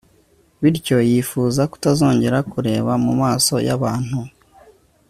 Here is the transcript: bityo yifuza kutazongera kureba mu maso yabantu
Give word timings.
bityo 0.61 0.97
yifuza 1.09 1.61
kutazongera 1.71 2.37
kureba 2.51 2.91
mu 3.03 3.13
maso 3.21 3.53
yabantu 3.67 4.19